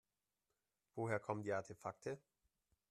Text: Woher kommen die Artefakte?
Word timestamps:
Woher 0.95 1.19
kommen 1.19 1.43
die 1.43 1.53
Artefakte? 1.53 2.17